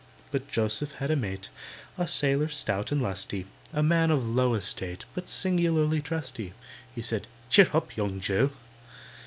[0.31, 1.49] But JOSEPH had a mate,
[1.95, 6.53] A sailor stout and lusty, A man of low estate, But singularly trusty.
[6.99, 8.49] Says he, "Cheer hup, young JOE!